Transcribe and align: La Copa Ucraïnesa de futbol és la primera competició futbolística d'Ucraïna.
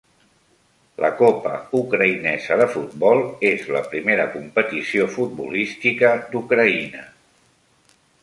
La 1.03 1.09
Copa 1.17 1.51
Ucraïnesa 1.79 2.57
de 2.61 2.65
futbol 2.77 3.21
és 3.51 3.67
la 3.77 3.83
primera 3.91 4.25
competició 4.37 5.07
futbolística 5.19 6.13
d'Ucraïna. 6.35 7.05